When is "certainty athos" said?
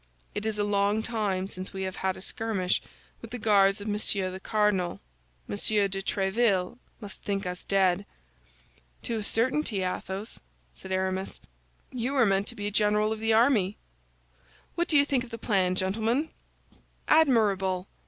9.23-10.39